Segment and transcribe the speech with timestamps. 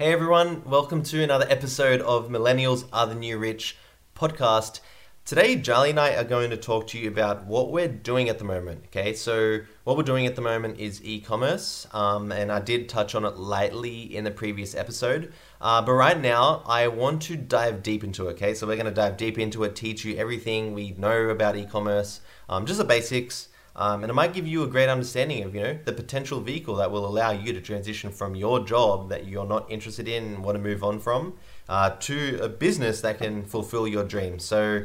[0.00, 3.76] Hey everyone, welcome to another episode of Millennials Are the New Rich
[4.16, 4.80] podcast.
[5.26, 8.38] Today, Charlie and I are going to talk to you about what we're doing at
[8.38, 8.84] the moment.
[8.86, 12.88] Okay, so what we're doing at the moment is e commerce, um, and I did
[12.88, 15.34] touch on it lightly in the previous episode.
[15.60, 18.30] Uh, but right now, I want to dive deep into it.
[18.30, 21.56] Okay, so we're going to dive deep into it, teach you everything we know about
[21.56, 23.49] e commerce, um, just the basics.
[23.80, 26.76] Um, and it might give you a great understanding of you know the potential vehicle
[26.76, 30.44] that will allow you to transition from your job that you're not interested in and
[30.44, 31.32] want to move on from
[31.66, 34.44] uh, to a business that can fulfill your dreams.
[34.44, 34.84] So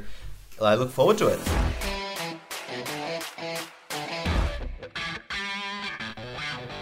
[0.61, 1.39] I look forward to it.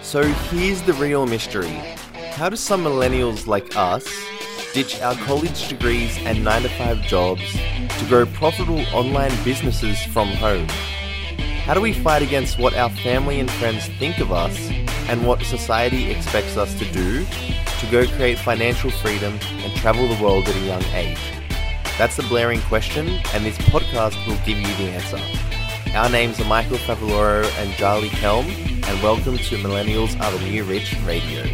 [0.03, 1.81] So here's the real mystery.
[2.35, 4.05] How do some millennials like us
[4.73, 10.27] ditch our college degrees and 9 to 5 jobs to grow profitable online businesses from
[10.27, 10.67] home?
[11.63, 14.69] How do we fight against what our family and friends think of us
[15.07, 20.21] and what society expects us to do to go create financial freedom and travel the
[20.21, 21.21] world at a young age?
[21.97, 25.21] That's the blaring question, and this podcast will give you the answer.
[25.95, 28.45] Our names are Michael Favaloro and Charlie Kelm,
[28.85, 31.45] and welcome to Millennials Are the New Rich Radio.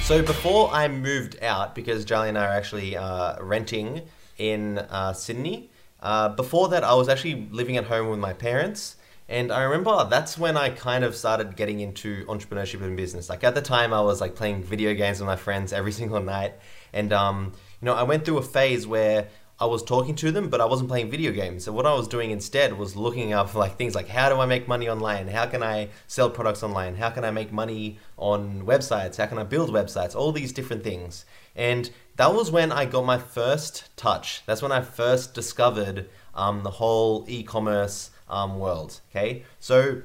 [0.00, 5.12] So before I moved out, because Charlie and I are actually uh, renting in uh,
[5.12, 5.68] Sydney,
[6.00, 8.96] uh, before that I was actually living at home with my parents.
[9.28, 13.28] And I remember that's when I kind of started getting into entrepreneurship and business.
[13.28, 16.20] Like at the time, I was like playing video games with my friends every single
[16.20, 16.54] night,
[16.92, 19.28] and um, you know, I went through a phase where
[19.60, 21.64] I was talking to them, but I wasn't playing video games.
[21.64, 24.46] So what I was doing instead was looking up like things like how do I
[24.46, 25.26] make money online?
[25.26, 26.94] How can I sell products online?
[26.94, 29.16] How can I make money on websites?
[29.16, 30.14] How can I build websites?
[30.14, 31.24] All these different things.
[31.56, 34.42] And that was when I got my first touch.
[34.44, 39.00] That's when I first discovered um, the whole e-commerce um, world.
[39.10, 40.02] Okay, so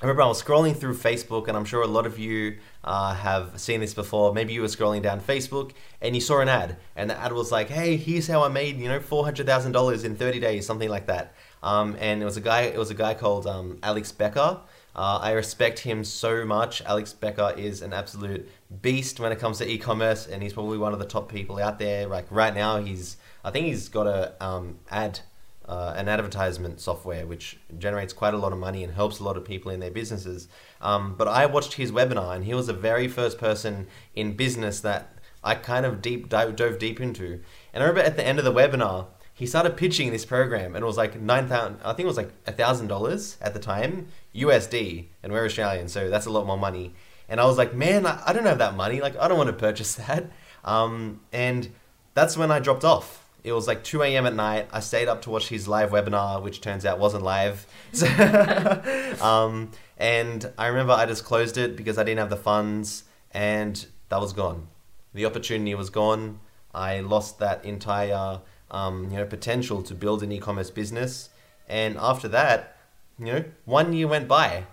[0.00, 3.12] I remember I was scrolling through Facebook, and I'm sure a lot of you uh,
[3.14, 4.32] have seen this before.
[4.32, 7.50] Maybe you were scrolling down Facebook and you saw an ad, and the ad was
[7.50, 10.64] like, "Hey, here's how I made you know four hundred thousand dollars in thirty days,"
[10.64, 11.34] something like that.
[11.64, 12.62] Um, and it was a guy.
[12.62, 14.60] It was a guy called um, Alex Becker.
[14.98, 16.82] Uh, I respect him so much.
[16.82, 18.50] Alex Becker is an absolute
[18.82, 21.78] beast when it comes to e-commerce, and he's probably one of the top people out
[21.78, 22.08] there.
[22.08, 25.20] Like right now, he's I think he's got a um, ad
[25.64, 29.36] uh, an advertisement software which generates quite a lot of money and helps a lot
[29.36, 30.48] of people in their businesses.
[30.80, 34.80] Um, but I watched his webinar, and he was the very first person in business
[34.80, 37.38] that I kind of deep dove, dove deep into.
[37.72, 39.06] And I remember at the end of the webinar,
[39.38, 41.78] he started pitching this program, and it was like nine thousand.
[41.84, 45.88] I think it was like a thousand dollars at the time, USD, and we're Australian,
[45.88, 46.94] so that's a lot more money.
[47.28, 49.00] And I was like, man, I, I don't have that money.
[49.00, 50.30] Like, I don't want to purchase that.
[50.64, 51.68] Um, and
[52.14, 54.26] that's when I dropped off it was like 2 a.m.
[54.26, 54.68] at night.
[54.72, 57.66] I stayed up to watch his live webinar, which turns out wasn't live.
[59.22, 63.86] um, and I remember I just closed it because I didn't have the funds, and
[64.08, 64.68] that was gone.
[65.14, 66.40] The opportunity was gone.
[66.74, 68.40] I lost that entire
[68.70, 71.30] um, you know potential to build an e-commerce business.
[71.68, 72.76] And after that,
[73.18, 74.64] you know, one year went by,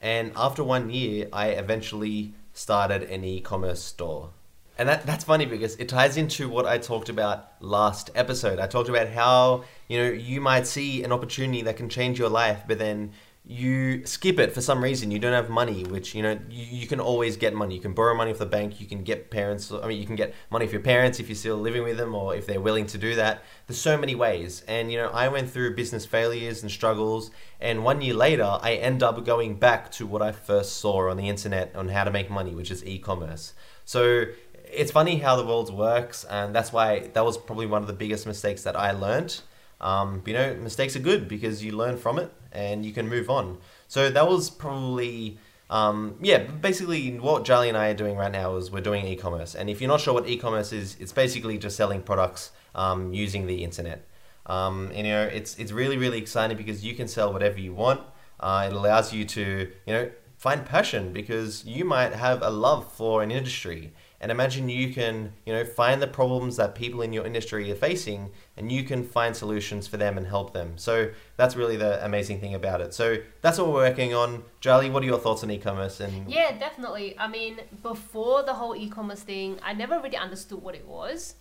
[0.00, 4.30] and after one year, I eventually started an e-commerce store.
[4.76, 8.60] And that, that's funny because it ties into what I talked about last episode.
[8.60, 12.28] I talked about how, you know, you might see an opportunity that can change your
[12.28, 13.10] life, but then
[13.44, 15.10] you skip it for some reason.
[15.10, 17.76] You don't have money, which, you know, you, you can always get money.
[17.76, 18.80] You can borrow money from the bank.
[18.80, 21.36] You can get parents, I mean, you can get money for your parents if you're
[21.36, 23.42] still living with them or if they're willing to do that.
[23.66, 24.62] There's so many ways.
[24.68, 27.30] And, you know, I went through business failures and struggles.
[27.60, 31.16] And one year later, I end up going back to what I first saw on
[31.16, 33.54] the internet on how to make money, which is e commerce.
[33.86, 34.26] So
[34.70, 37.94] it's funny how the world works, and that's why that was probably one of the
[37.94, 39.40] biggest mistakes that I learned.
[39.80, 43.30] Um, you know, mistakes are good because you learn from it and you can move
[43.30, 43.58] on.
[43.86, 45.38] So that was probably,
[45.70, 49.54] um, yeah, basically what Charlie and I are doing right now is we're doing e-commerce.
[49.54, 53.46] And if you're not sure what e-commerce is, it's basically just selling products um, using
[53.46, 54.04] the internet.
[54.46, 57.74] Um, and you know, it's it's really really exciting because you can sell whatever you
[57.74, 58.00] want.
[58.40, 62.90] Uh, it allows you to you know find passion because you might have a love
[62.92, 67.12] for an industry and imagine you can you know find the problems that people in
[67.12, 70.76] your industry are facing and you can find solutions for them and help them.
[70.76, 72.94] So that's really the amazing thing about it.
[72.94, 74.42] So that's what we're working on.
[74.60, 77.16] Charlie what are your thoughts on e-commerce and yeah definitely.
[77.18, 81.36] I mean before the whole e-commerce thing i never really understood what it was.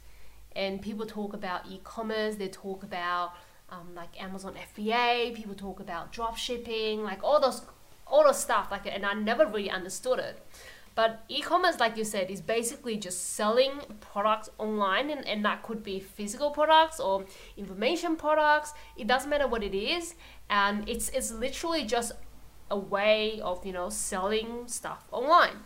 [0.56, 2.36] And people talk about e-commerce.
[2.36, 3.34] They talk about
[3.70, 7.64] um, like amazon fba people talk about drop shipping like all those
[8.06, 10.42] all those stuff like and i never really understood it
[10.98, 15.84] but e-commerce, like you said, is basically just selling products online, and, and that could
[15.84, 17.24] be physical products or
[17.56, 18.74] information products.
[18.98, 20.16] It doesn't matter what it is,
[20.50, 22.14] and it's it's literally just
[22.72, 25.58] a way of you know selling stuff online.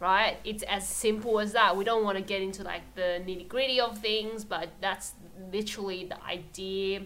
[0.00, 0.38] right?
[0.44, 1.76] It's as simple as that.
[1.76, 5.12] We don't want to get into like the nitty gritty of things, but that's
[5.52, 7.02] literally the idea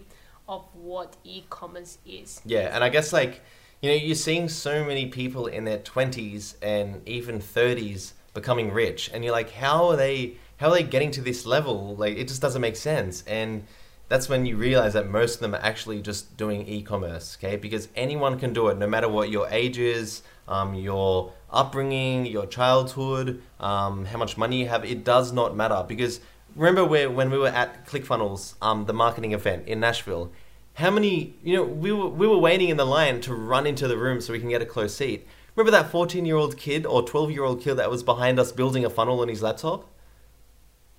[0.47, 2.41] of what e-commerce is.
[2.45, 3.41] Yeah, and I guess like
[3.83, 9.11] you know you're seeing so many people in their 20s and even 30s becoming rich
[9.13, 11.93] and you're like how are they how are they getting to this level?
[11.97, 13.23] Like it just doesn't make sense.
[13.27, 13.65] And
[14.07, 17.57] that's when you realize that most of them are actually just doing e-commerce okay?
[17.57, 22.45] Because anyone can do it no matter what your age is um, your upbringing your
[22.45, 25.83] childhood um, how much money you have it does not matter.
[25.85, 26.21] Because
[26.55, 30.31] remember where when we were at clickfunnels um, the marketing event in nashville
[30.75, 33.87] how many you know we were, we were waiting in the line to run into
[33.87, 35.27] the room so we can get a close seat.
[35.55, 38.51] Remember that 14 year old kid or 12 year old kid that was behind us
[38.51, 39.89] building a funnel on his laptop?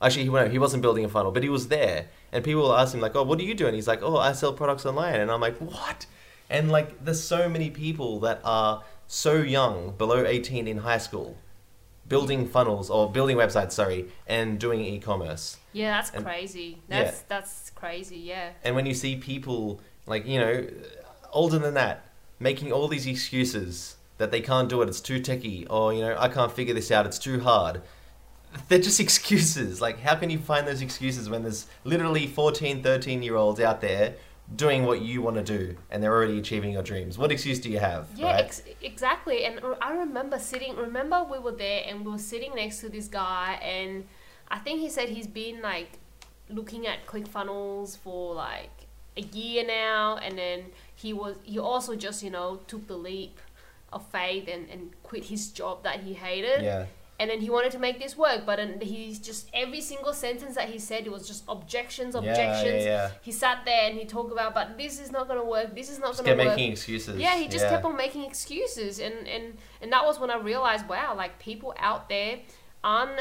[0.00, 2.06] Actually no, he wasn't building a funnel but he was there.
[2.30, 3.66] And people will ask him like oh what do you do?
[3.66, 5.20] And he's like oh i sell products online.
[5.20, 6.06] And i'm like what?
[6.48, 11.36] And like there's so many people that are so young below 18 in high school
[12.08, 16.78] building funnels or building websites sorry and doing e-commerce Yeah, that's And- crazy.
[16.88, 17.04] yeah.
[17.04, 18.18] That's that's crazy.
[18.18, 18.50] Yeah.
[18.62, 20.66] And when you see people like you know
[21.32, 22.06] older than that
[22.38, 26.14] making all these excuses that they can't do it, it's too techy, or you know
[26.18, 27.80] I can't figure this out, it's too hard.
[28.68, 29.80] They're just excuses.
[29.80, 33.80] Like how can you find those excuses when there's literally 14, 13 year olds out
[33.80, 34.14] there
[34.54, 37.16] doing what you want to do and they're already achieving your dreams?
[37.18, 38.08] What excuse do you have?
[38.14, 38.44] Yeah, right?
[38.44, 39.44] ex- exactly.
[39.44, 40.76] And i remember sitting.
[40.76, 44.06] Remember we were there and we were sitting next to this guy, and
[44.48, 45.98] I think he said he's been like
[46.48, 48.70] looking at ClickFunnels for like
[49.16, 50.64] a year now, and then
[50.94, 53.40] he was he also just you know took the leap
[53.92, 56.62] of faith and and quit his job that he hated.
[56.62, 56.86] yeah.
[57.20, 60.56] And then he wanted to make this work, but then he's just every single sentence
[60.56, 62.84] that he said it was just objections, Yeah, objections.
[62.84, 63.10] yeah, yeah.
[63.22, 65.76] He sat there and he talked about, but this is not gonna work.
[65.76, 66.48] This is not gonna kept work.
[66.56, 67.16] making excuses.
[67.20, 67.70] Yeah, he just Yeah.
[67.70, 71.72] kept on making excuses, and and and that was when I realized, wow, like people
[71.78, 72.40] out there
[72.82, 73.20] aren't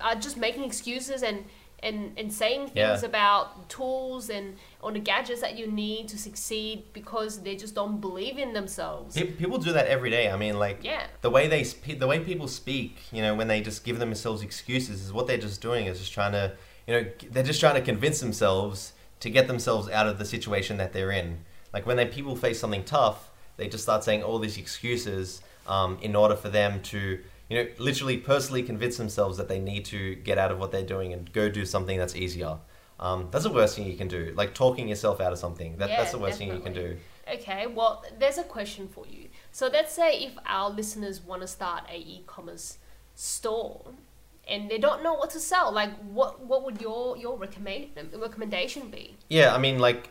[0.00, 1.44] are just making excuses and
[1.82, 3.08] and and saying things Yeah.
[3.12, 8.00] about tools and on the gadgets that you need to succeed because they just don't
[8.00, 9.16] believe in themselves.
[9.36, 10.30] People do that every day.
[10.30, 11.06] I mean, like Yeah.
[11.20, 11.64] the way they
[11.94, 15.36] the way people speak, you know, when they just give themselves excuses, is what they're
[15.38, 16.52] just doing is just trying to,
[16.86, 20.76] you know, they're just trying to convince themselves to get themselves out of the situation
[20.76, 21.44] that they're in.
[21.72, 25.98] Like when they people face something tough, they just start saying all these excuses um,
[26.00, 27.18] in order for them to,
[27.50, 30.82] you know, literally personally convince themselves that they need to get out of what they're
[30.82, 32.58] doing and go do something that's easier.
[33.00, 34.32] Um, that's the worst thing you can do.
[34.36, 35.76] Like talking yourself out of something.
[35.76, 36.96] That, Yeah, that's the worst thing you can do.
[37.32, 39.28] Okay, well, there's a question for you.
[39.52, 42.78] So let's say if our listeners want to start a e-commerce
[43.14, 43.92] store
[44.48, 48.90] and they don't know what to sell, like what what would your your recommend recommendation
[48.90, 49.16] be?
[49.28, 50.08] Yeah, I mean, like,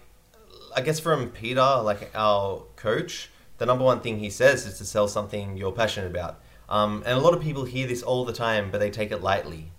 [0.75, 4.85] I guess from Peter, like our coach, the number one thing he says is to
[4.85, 6.39] sell something you're passionate about.
[6.69, 9.21] Um, and a lot of people hear this all the time, but they take it
[9.21, 9.71] lightly.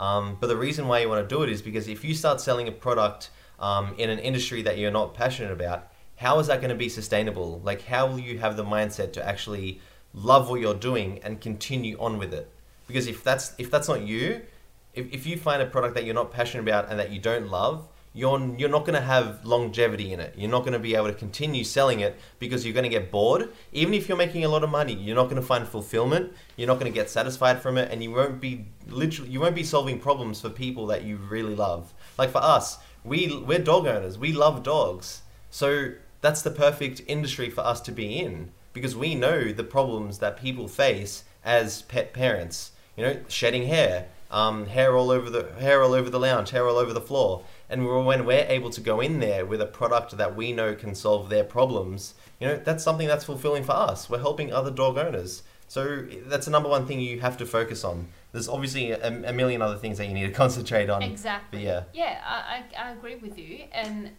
[0.00, 2.40] Um, but the reason why you want to do it is because if you start
[2.40, 6.62] selling a product um, in an industry that you're not passionate about, how is that
[6.62, 7.60] going to be sustainable?
[7.62, 9.78] Like, how will you have the mindset to actually
[10.14, 12.50] love what you're doing and continue on with it?
[12.86, 14.40] Because if that's if that's not you,
[14.94, 17.48] if, if you find a product that you're not passionate about and that you don't
[17.50, 20.34] love, you're you're not going to have longevity in it.
[20.36, 23.10] You're not going to be able to continue selling it because you're going to get
[23.10, 23.50] bored.
[23.72, 26.32] Even if you're making a lot of money, you're not going to find fulfillment.
[26.56, 29.54] You're not going to get satisfied from it, and you won't be literally you won't
[29.54, 31.94] be solving problems for people that you really love.
[32.18, 34.18] Like for us, we we're dog owners.
[34.18, 39.14] We love dogs, so that's the perfect industry for us to be in because we
[39.14, 42.72] know the problems that people face as pet parents.
[42.96, 46.66] You know, shedding hair, um, hair all over the hair all over the lounge, hair
[46.66, 47.44] all over the floor.
[47.70, 50.94] And when we're able to go in there with a product that we know can
[50.94, 54.10] solve their problems, you know, that's something that's fulfilling for us.
[54.10, 55.44] We're helping other dog owners.
[55.68, 58.08] So that's the number one thing you have to focus on.
[58.32, 61.02] There's obviously a, a million other things that you need to concentrate on.
[61.04, 61.60] Exactly.
[61.60, 61.82] But yeah.
[61.94, 63.60] Yeah, I, I, I agree with you.
[63.70, 64.10] And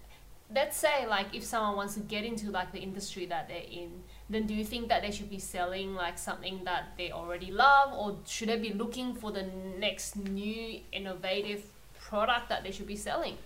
[0.55, 4.03] let's say like if someone wants to get into like the industry that they're in,
[4.29, 7.93] then do you think that they should be selling like something that they already love
[7.93, 9.43] or should they be looking for the
[9.77, 11.63] next new innovative
[12.11, 13.37] product that they should be selling?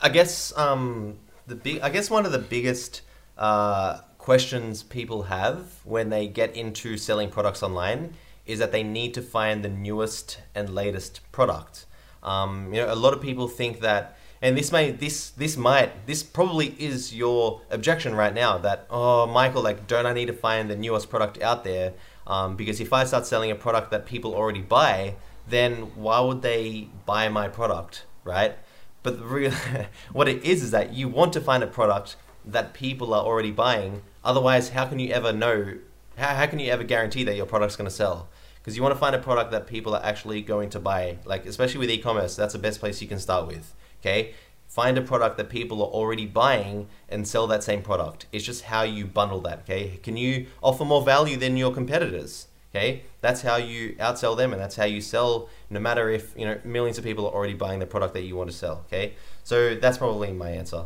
[0.00, 1.16] I guess um,
[1.48, 1.80] the big.
[1.80, 3.02] I guess one of the biggest
[3.36, 8.14] uh, questions people have when they get into selling products online
[8.46, 11.86] is that they need to find the newest and latest product.
[12.22, 16.06] Um, you know, a lot of people think that, and this may this this might
[16.06, 20.38] this probably is your objection right now that oh Michael like don't I need to
[20.48, 21.94] find the newest product out there
[22.28, 25.16] um, because if I start selling a product that people already buy
[25.48, 28.56] then why would they buy my product right?
[29.02, 29.52] But real,
[30.12, 33.50] what it is is that you want to find a product that people are already
[33.50, 34.02] buying.
[34.24, 35.78] Otherwise, how can you ever know?
[36.16, 38.28] How, how can you ever guarantee that your product's going to sell?
[38.60, 41.16] because you want to find a product that people are actually going to buy.
[41.24, 43.74] Like especially with e-commerce, that's the best place you can start with.
[44.00, 44.34] Okay,
[44.68, 48.26] find a product that people are already buying and sell that same product.
[48.32, 49.60] It's just how you bundle that.
[49.60, 52.48] Okay, can you offer more value than your competitors?
[52.72, 55.48] Okay, that's how you outsell them, and that's how you sell.
[55.70, 58.36] No matter if you know millions of people are already buying the product that you
[58.36, 58.84] want to sell.
[58.86, 60.84] Okay, so that's probably my answer.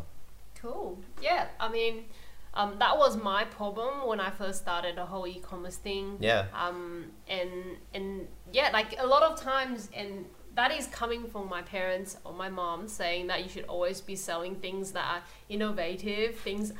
[0.54, 0.98] Cool.
[1.20, 2.06] Yeah, I mean,
[2.54, 6.16] um, that was my problem when I first started the whole e-commerce thing.
[6.20, 6.46] Yeah.
[6.54, 10.24] Um, and and yeah, like a lot of times, and
[10.54, 14.16] that is coming from my parents or my mom saying that you should always be
[14.16, 16.72] selling things that are innovative, things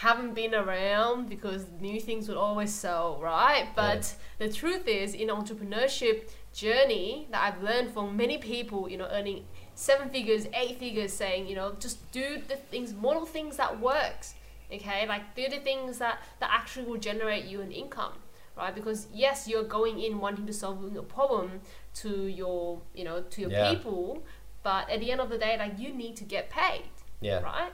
[0.00, 3.66] haven't been around because new things would always sell, right?
[3.74, 9.08] But the truth is, in entrepreneurship journey that I've learned from many people, you know,
[9.10, 13.80] earning seven figures, eight figures, saying, you know, just do the things, model things that
[13.80, 14.34] works,
[14.72, 15.06] okay?
[15.08, 18.14] Like do the things that that actually will generate you an income,
[18.56, 18.72] right?
[18.74, 21.60] Because yes, you're going in wanting to solve a problem
[22.02, 23.68] to your, you know, to your Yeah.
[23.74, 24.22] people,
[24.62, 26.84] but at the end of the day, like you need to get paid,
[27.20, 27.40] Yeah.
[27.40, 27.72] right?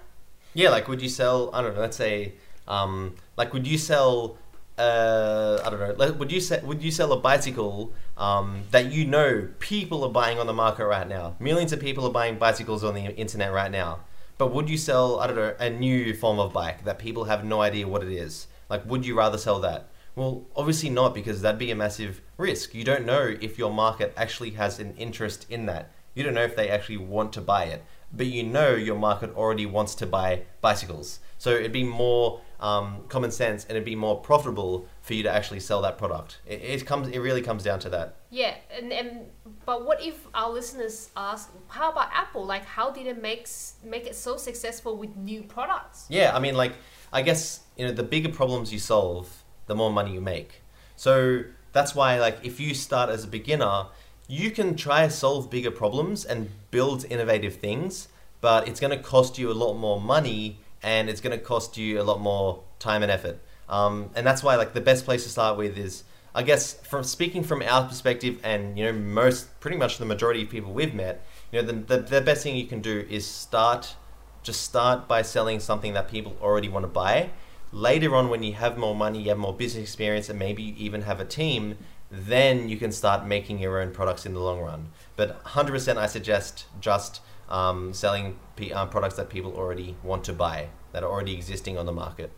[0.55, 1.51] Yeah, like would you sell?
[1.53, 1.81] I don't know.
[1.81, 2.35] Let's say,
[2.67, 4.39] um, like would you sell?
[4.79, 6.13] Uh, I don't know.
[6.13, 10.39] Would you se- would you sell a bicycle um, that you know people are buying
[10.39, 11.37] on the market right now?
[11.39, 14.01] Millions of people are buying bicycles on the internet right now.
[14.37, 15.21] But would you sell?
[15.21, 18.13] I don't know a new form of bike that people have no idea what it
[18.13, 18.49] is.
[18.69, 19.89] Like, would you rather sell that?
[20.17, 22.75] Well, obviously not, because that'd be a massive risk.
[22.75, 25.91] You don't know if your market actually has an interest in that.
[26.15, 27.85] You don't know if they actually want to buy it,
[28.17, 31.21] but you know your market already wants to buy bicycles.
[31.39, 35.31] So it'd be more um, common sense and it'd be more profitable for you to
[35.31, 36.39] actually sell that product.
[36.47, 38.17] It, it comes, it really comes down to that.
[38.31, 39.27] Yeah, and, and
[39.67, 42.47] but what if our listeners ask, how about Apple?
[42.47, 43.49] Like, how did it make
[43.85, 46.07] make it so successful with new products?
[46.09, 46.73] Yeah, I mean, like,
[47.13, 50.63] I guess you know the bigger problems you solve, the more money you make.
[50.97, 51.43] So
[51.73, 53.87] that's why, like, if you start as a beginner,
[54.29, 58.09] you can try to solve bigger problems and build innovative things,
[58.41, 61.77] but it's going to cost you a lot more money and it's going to cost
[61.77, 63.39] you a lot more time and effort.
[63.69, 66.05] Um, and that's why, like, the best place to start with is,
[66.35, 70.43] I guess, from speaking from our perspective, and you know, most, pretty much the majority
[70.43, 73.27] of people we've met, you know, the, the, the best thing you can do is
[73.27, 73.97] start
[74.45, 77.31] just start by selling something that people already want to buy.
[77.73, 80.75] Later on, when you have more money, you have more business experience, and maybe you
[80.77, 81.77] even have a team,
[82.11, 84.91] then you can start making your own products in the long run.
[85.17, 90.33] But 100%, I suggest just um, selling p- uh, products that people already want to
[90.33, 92.31] buy, that are already existing on the market.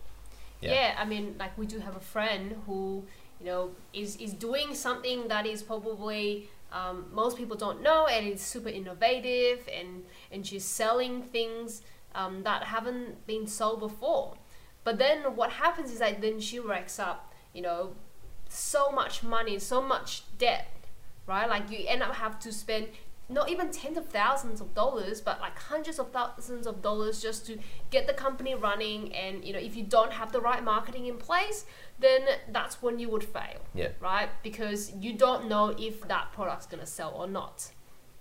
[0.61, 0.73] Yeah.
[0.73, 0.95] Yeah.
[0.99, 3.05] I mean, like we do have a friend who,
[3.41, 8.27] you know, is is doing something that is probably um, most people don't know, and
[8.27, 11.83] it's super innovative, and and she's selling things
[12.15, 14.35] um, that haven't been sold before.
[14.85, 17.95] But then what happens is that then she racks up, you know,
[18.49, 20.67] so much money, so much debt,
[21.26, 21.49] right?
[21.49, 22.88] Like you end up have to spend
[23.29, 27.45] not even tens of thousands of dollars, but like hundreds of thousands of dollars just
[27.47, 27.59] to
[27.91, 29.12] get the company running.
[29.15, 31.67] And you know, if you don't have the right marketing in place,
[31.99, 32.23] then
[32.53, 33.88] that's when you would fail, Yeah.
[34.00, 34.29] right?
[34.45, 37.71] Because you don't know if that product's gonna sell or not.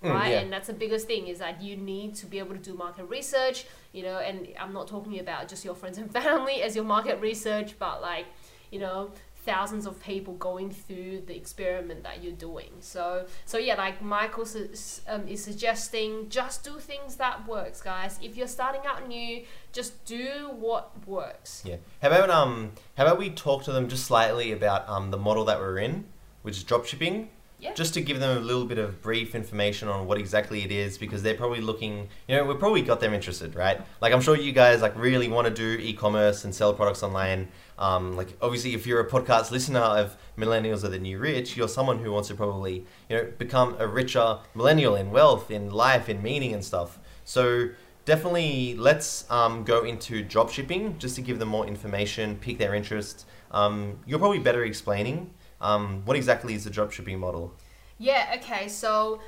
[0.03, 0.39] Mm, Right, yeah.
[0.39, 3.05] and that's the biggest thing is that you need to be able to do market
[3.05, 4.17] research, you know.
[4.17, 8.01] And I'm not talking about just your friends and family as your market research, but
[8.01, 8.25] like,
[8.72, 9.12] you know,
[9.46, 12.72] thousands of people going through the experiment that you're doing.
[12.80, 14.70] So, so yeah, like Michael su-
[15.08, 18.20] um, is suggesting, just do things that works, guys.
[18.22, 21.64] If you're starting out new, just do what works.
[21.66, 21.78] Yeah.
[22.02, 22.72] How about um?
[22.98, 26.06] How about we talk to them just slightly about um the model that we're in,
[26.42, 27.28] which is dropshipping.
[27.57, 27.74] Yeah.
[27.74, 30.97] Just to give them a little bit of brief information on what exactly it is,
[30.97, 32.09] because they're probably looking.
[32.27, 33.79] You know, we've probably got them interested, right?
[34.01, 37.47] Like I'm sure you guys like really want to do e-commerce and sell products online.
[37.79, 41.69] Um, like obviously, if you're a podcast listener of Millennials Are the New Rich, you're
[41.69, 46.09] someone who wants to probably you know become a richer millennial in wealth, in life,
[46.09, 47.00] in meaning and stuff.
[47.24, 47.69] So
[48.03, 53.25] definitely let's um, go into dropshipping just to give them more information, pique their interest.
[53.51, 55.31] Um, you're probably better explaining
[55.62, 57.53] um, what exactly is the dropshipping model.
[57.97, 58.67] Yeah, okay.
[58.67, 59.21] So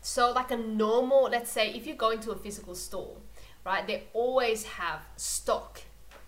[0.00, 3.16] so like a normal, let's say if you go into a physical store,
[3.64, 3.86] right?
[3.86, 5.82] They always have stock.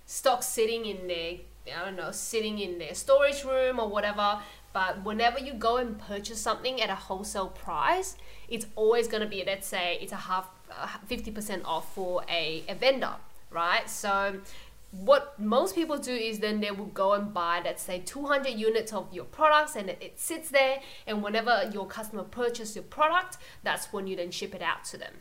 [0.06, 4.40] Stock sitting in their I don't know, sitting in their storage room or whatever.
[4.72, 8.16] But whenever you go and purchase something at a wholesale price,
[8.48, 12.64] it's always going to be, let's say, it's a half, uh, 50% off for a,
[12.68, 13.14] a vendor,
[13.50, 13.88] right?
[13.88, 14.40] So
[15.00, 18.92] what most people do is then they will go and buy let's say 200 units
[18.92, 20.80] of your products and it, it sits there.
[21.06, 24.98] And whenever your customer purchases your product that's when you then ship it out to
[24.98, 25.14] them.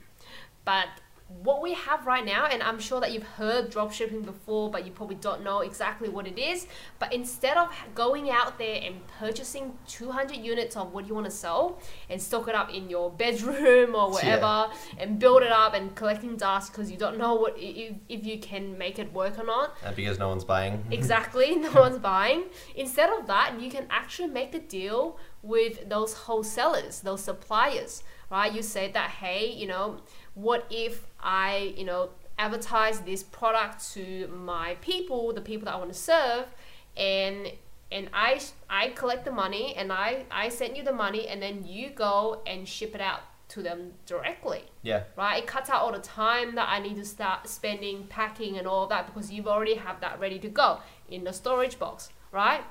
[0.66, 0.88] But
[1.28, 4.92] what we have right now, and I'm sure that you've heard dropshipping before, but you
[4.92, 6.68] probably don't know exactly what it is.
[7.00, 11.32] But instead of going out there and purchasing 200 units of what you want to
[11.32, 14.72] sell and stock it up in your bedroom or wherever Yeah.
[15.00, 18.38] and build it up and collecting dust because you don't know what if, if you
[18.40, 20.86] can make it work or not, Uh, because no one's buying.
[20.92, 22.44] exactly no one's buying
[22.76, 28.54] instead of that you can actually make a deal with those wholesalers those suppliers right
[28.54, 29.98] you say that hey you know
[30.36, 32.10] what if i you know
[32.40, 36.46] advertise this product to my people the people that i want to serve
[36.98, 37.52] and
[37.92, 41.64] and i i collect the money and i i send you the money and then
[41.66, 45.04] you go and ship it out to them directly Yeah.
[45.16, 45.44] right?
[45.44, 48.88] It cuts out all the time that I need to start spending packing and all
[48.88, 52.64] that because you've already have that ready to go in the storage box, right?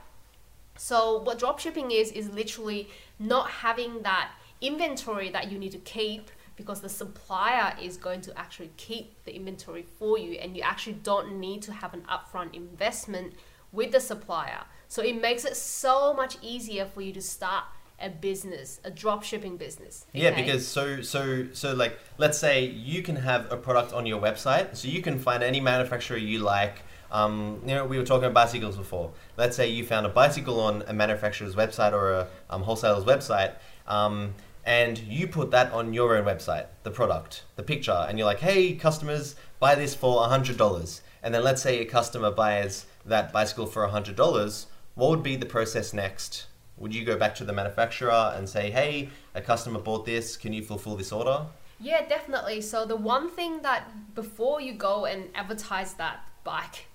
[0.76, 2.88] So what dropshipping is is literally
[3.20, 6.30] not having that inventory that you need to keep
[6.62, 10.98] because the supplier is going to actually keep the inventory for you and you actually
[11.02, 13.34] don't need to have an upfront investment
[13.72, 14.62] with the supplier.
[14.88, 17.64] So it makes it so much easier for you to start
[18.00, 20.06] a business, a dropshipping business.
[20.12, 24.20] Yeah, because so so so like let's say you can have a product on your
[24.20, 26.82] website, so you can find any manufacturer you like.
[27.10, 29.12] Um, you know, we were talking about bicycles before.
[29.36, 33.52] Let's say you found a bicycle on a manufacturer's website or a um, wholesaler's website,
[33.86, 38.26] um, and you put that on your own website, the product, the picture, and you're
[38.26, 42.86] like, "Hey, customers, buy this for hundred dollars." And then let's say a customer buys
[43.04, 44.66] that bicycle for hundred dollars.
[44.94, 46.46] What would be the process next?
[46.78, 50.36] Would you go back to the manufacturer and say, "Hey, a customer bought this.
[50.36, 51.46] Can you fulfill this order?"
[51.80, 52.60] Yeah, definitely.
[52.60, 56.86] So the one thing that before you go and advertise that bike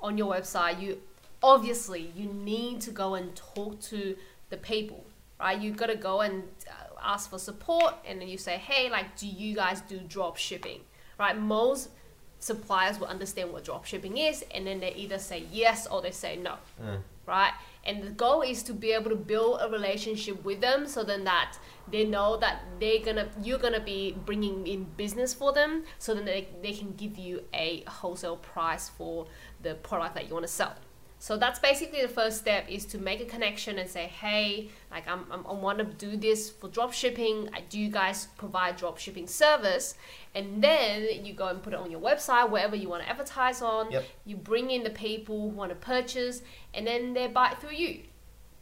[0.00, 1.00] on your website, you
[1.42, 4.16] obviously you need to go and talk to
[4.50, 5.04] the people,
[5.40, 5.60] right?
[5.60, 9.16] You've got to go and uh, ask for support and then you say, "Hey, like
[9.16, 10.80] do you guys do drop shipping?"
[11.18, 11.38] Right?
[11.38, 11.90] Most
[12.38, 16.10] suppliers will understand what drop shipping is and then they either say yes or they
[16.10, 16.98] say no mm.
[17.26, 17.52] right?
[17.84, 21.24] And the goal is to be able to build a relationship with them so then
[21.24, 21.56] that
[21.90, 26.24] they know that they're gonna you're gonna be bringing in business for them so then
[26.24, 29.26] they, they can give you a wholesale price for
[29.62, 30.74] the product that you want to sell.
[31.18, 35.08] So that's basically the first step is to make a connection and say, hey, like
[35.08, 37.48] I'm, I'm, I want to do this for drop shipping.
[37.54, 39.94] I do you guys provide drop shipping service?
[40.34, 43.62] And then you go and put it on your website, wherever you want to advertise
[43.62, 43.90] on.
[43.90, 44.04] Yep.
[44.26, 46.42] You bring in the people who want to purchase,
[46.74, 48.02] and then they buy it through you.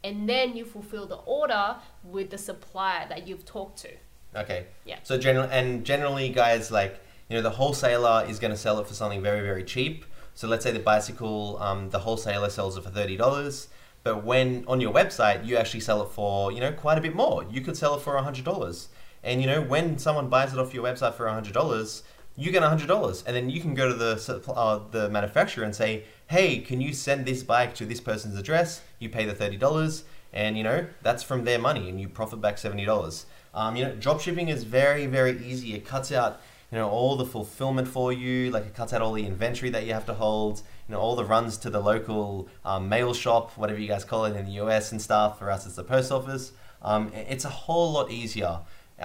[0.03, 3.89] And then you fulfill the order with the supplier that you've talked to.
[4.35, 4.67] Okay.
[4.85, 4.99] Yeah.
[5.03, 8.87] So general and generally, guys, like you know, the wholesaler is going to sell it
[8.87, 10.05] for something very very cheap.
[10.35, 13.69] So let's say the bicycle, um, the wholesaler sells it for thirty dollars,
[14.03, 17.15] but when on your website you actually sell it for you know quite a bit
[17.15, 17.45] more.
[17.49, 18.89] You could sell it for hundred dollars,
[19.23, 22.03] and you know when someone buys it off your website for hundred dollars,
[22.35, 25.73] you get hundred dollars, and then you can go to the uh, the manufacturer and
[25.73, 28.81] say, hey, can you send this bike to this person's address?
[28.99, 32.41] You pay the thirty dollars, and you know that's from their money, and you profit
[32.41, 33.25] back seventy dollars.
[33.53, 35.75] Um, you know, drop shipping is very very easy.
[35.75, 39.13] It cuts out you know all the fulfillment for you like it cuts out all
[39.13, 42.47] the inventory that you have to hold you know all the runs to the local
[42.63, 45.65] um, mail shop whatever you guys call it in the us and stuff for us
[45.65, 46.51] it's the post office
[46.81, 48.59] um, it's a whole lot easier
[49.01, 49.03] I,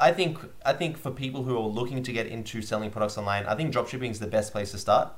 [0.00, 3.18] I, I think I think for people who are looking to get into selling products
[3.18, 5.12] online, I think dropshipping is the best place to start.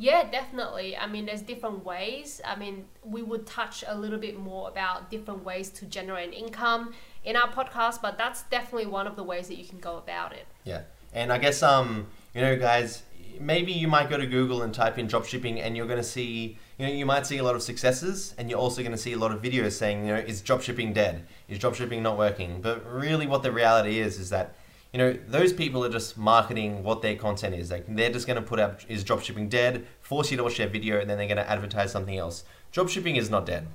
[0.00, 0.96] Yeah, definitely.
[0.96, 2.40] I mean, there's different ways.
[2.44, 6.94] I mean, we would touch a little bit more about different ways to generate income
[7.24, 10.32] in our podcast, but that's definitely one of the ways that you can go about
[10.32, 10.46] it.
[10.62, 13.02] Yeah, and I guess um you know guys,
[13.40, 16.58] maybe you might go to Google and type in dropshipping, and you're going to see
[16.78, 19.12] you know you might see a lot of successes, and you're also going to see
[19.12, 22.60] a lot of videos saying you know is dropshipping dead, is dropshipping not working?
[22.60, 24.54] But really, what the reality is is that
[24.92, 27.70] you know those people are just marketing what their content is.
[27.70, 30.68] Like they're just going to put out is dropshipping dead, force you to watch their
[30.68, 32.44] video, and then they're going to advertise something else.
[32.72, 33.66] Dropshipping is not dead.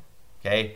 [0.41, 0.75] Okay,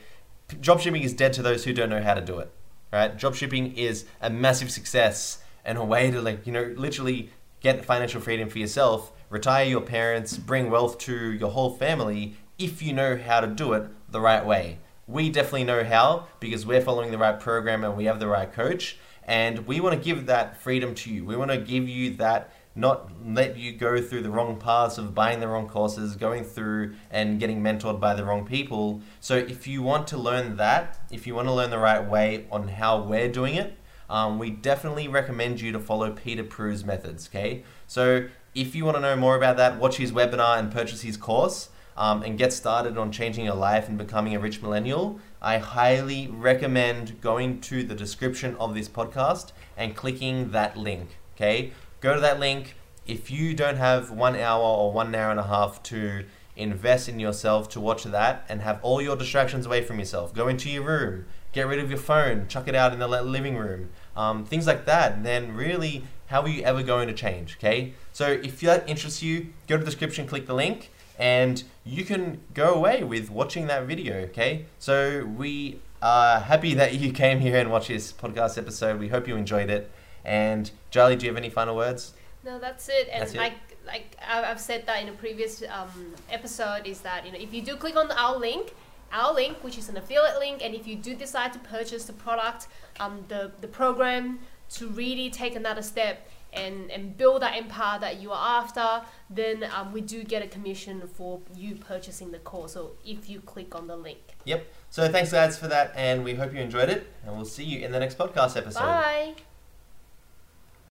[0.50, 2.52] dropshipping is dead to those who don't know how to do it.
[2.92, 7.86] Right, dropshipping is a massive success and a way to like you know literally get
[7.86, 12.94] financial freedom for yourself, retire your parents, bring wealth to your whole family if you
[12.94, 14.80] know how to do it the right way.
[15.08, 18.52] We definitely know how because we're following the right program and we have the right
[18.52, 21.26] coach and we want to give that freedom to you.
[21.26, 25.16] We want to give you that not let you go through the wrong paths of
[25.16, 29.02] buying the wrong courses, going through and getting mentored by the wrong people.
[29.20, 32.46] So if you want to learn that, if you want to learn the right way
[32.52, 33.76] on how we're doing it,
[34.10, 37.28] um, we definitely recommend you to follow Peter Pru's methods.
[37.28, 41.02] Okay, so if you want to know more about that, watch his webinar and purchase
[41.02, 41.70] his course.
[42.00, 46.28] Um, and get started on changing your life and becoming a rich millennial, I highly
[46.28, 51.18] recommend going to the description of this podcast and clicking that link.
[51.36, 52.76] Okay, go to that link.
[53.08, 57.20] If you don't have one hour or one hour and a half to invest in
[57.20, 60.84] yourself to watch that and have all your distractions away from yourself, go into your
[60.84, 61.26] room,
[61.58, 64.86] get rid of your phone, chuck it out in the living room, um, things like
[64.86, 67.58] that, then really, how are you ever going to change?
[67.58, 72.06] Okay, so if that interests you, go to the description, click the link, and you
[72.06, 74.18] can go away with watching that video.
[74.30, 79.00] Okay, so we are happy that you came here and watched this podcast episode.
[79.00, 79.90] We hope you enjoyed it.
[80.24, 82.14] And Charlie, do you have any final words?
[82.44, 83.10] No, that's it.
[83.12, 83.38] And That's it?
[83.38, 83.54] like
[83.86, 87.62] like I've said that in a previous um, episode, is that you know if you
[87.62, 88.76] do click on our link,
[89.12, 92.14] our link, which is an affiliate link, and if you do decide to purchase the
[92.14, 92.68] product,
[93.00, 94.40] um, the the program
[94.70, 99.66] to really take another step and and build that empire that you are after, then
[99.76, 102.74] um, we do get a commission for you purchasing the course.
[102.74, 104.66] So if you click on the link, Yep.
[104.90, 107.12] So thanks, guys, for that, and we hope you enjoyed it.
[107.26, 108.80] And we'll see you in the next podcast episode.
[108.80, 109.47] bye.